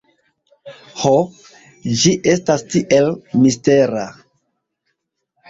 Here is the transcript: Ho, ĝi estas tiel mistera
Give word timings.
Ho, 1.01 1.11
ĝi 1.99 2.13
estas 2.33 2.65
tiel 2.73 3.13
mistera 3.43 4.09